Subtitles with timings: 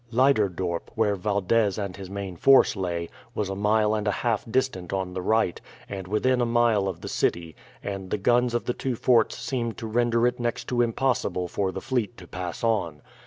[0.11, 4.91] Leyderdorp, where Valdez with his main force lay, was a mile and a half distant
[4.91, 8.73] on the right, and within a mile of the city, and the guns of the
[8.73, 13.03] two forts seemed to render it next to impossible for the fleet to pass on.